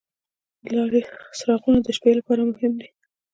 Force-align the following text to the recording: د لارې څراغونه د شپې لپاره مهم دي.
د 0.63 0.65
لارې 0.77 1.01
څراغونه 1.37 1.79
د 1.83 1.87
شپې 1.97 2.11
لپاره 2.19 2.41
مهم 2.51 2.73
دي. 2.81 2.89